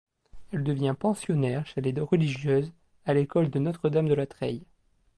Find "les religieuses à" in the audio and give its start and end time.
1.79-3.13